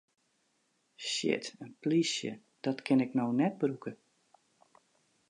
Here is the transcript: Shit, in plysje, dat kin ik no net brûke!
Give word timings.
Shit, 1.09 1.45
in 1.63 1.69
plysje, 1.81 2.31
dat 2.63 2.79
kin 2.85 2.99
ik 3.05 3.11
no 3.17 3.27
net 3.39 3.55
brûke! 3.61 3.91